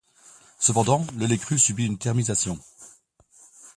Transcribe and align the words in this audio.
Cependant, 0.57 1.05
le 1.15 1.27
lait 1.27 1.37
cru 1.37 1.59
subi 1.59 1.85
une 1.85 1.99
thermisation. 1.99 2.57